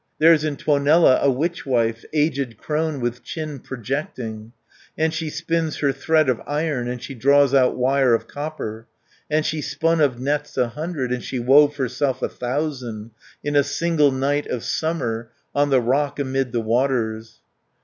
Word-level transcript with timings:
There's 0.17 0.43
in 0.43 0.55
Tuonela 0.55 1.19
a 1.21 1.29
witch 1.29 1.63
wife, 1.63 2.03
Aged 2.11 2.57
crone 2.57 3.01
with 3.01 3.21
chin 3.21 3.59
projecting, 3.59 4.51
And 4.97 5.13
she 5.13 5.29
spins 5.29 5.77
her 5.77 5.91
thread 5.91 6.27
of 6.27 6.41
iron, 6.47 6.87
And 6.87 6.99
she 6.99 7.13
draws 7.13 7.53
out 7.53 7.77
wire 7.77 8.15
of 8.15 8.27
copper. 8.27 8.87
And 9.29 9.45
she 9.45 9.61
spun 9.61 10.01
of 10.01 10.19
nets 10.19 10.57
a 10.57 10.69
hundred, 10.69 11.11
And 11.11 11.23
she 11.23 11.37
wove 11.37 11.75
herself 11.75 12.23
a 12.23 12.29
thousand, 12.29 13.11
340 13.43 13.49
In 13.49 13.55
a 13.55 13.63
single 13.63 14.11
night 14.11 14.47
of 14.47 14.63
summer, 14.63 15.29
On 15.53 15.69
the 15.69 15.79
rock 15.81 16.17
amid 16.17 16.51
the 16.51 16.61
waters. 16.61 17.39